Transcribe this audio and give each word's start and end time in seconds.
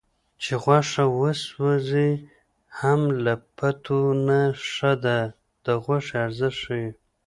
چې 0.41 0.53
غوښه 0.63 1.05
وسوځي 1.19 2.11
هم 2.79 3.01
له 3.23 3.33
پیتو 3.57 4.01
نه 4.27 4.41
ښه 4.71 4.93
ده 5.03 5.17
د 5.65 5.67
غوښې 5.83 6.15
ارزښت 6.25 6.57
ښيي 6.63 6.87